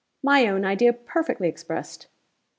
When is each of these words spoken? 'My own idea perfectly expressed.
'My 0.23 0.47
own 0.47 0.65
idea 0.65 0.93
perfectly 0.93 1.47
expressed. 1.47 2.07